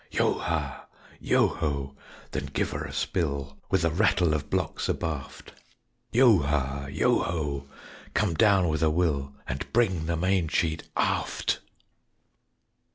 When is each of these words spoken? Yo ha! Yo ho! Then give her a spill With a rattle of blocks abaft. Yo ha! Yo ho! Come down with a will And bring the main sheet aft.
Yo 0.09 0.39
ha! 0.39 0.87
Yo 1.19 1.47
ho! 1.47 1.95
Then 2.31 2.47
give 2.47 2.71
her 2.71 2.83
a 2.85 2.91
spill 2.91 3.59
With 3.69 3.85
a 3.85 3.91
rattle 3.91 4.33
of 4.33 4.49
blocks 4.49 4.89
abaft. 4.89 5.51
Yo 6.11 6.39
ha! 6.39 6.87
Yo 6.87 7.19
ho! 7.21 7.69
Come 8.15 8.33
down 8.33 8.67
with 8.67 8.81
a 8.81 8.89
will 8.89 9.35
And 9.45 9.71
bring 9.71 10.07
the 10.07 10.17
main 10.17 10.47
sheet 10.47 10.89
aft. 10.97 11.59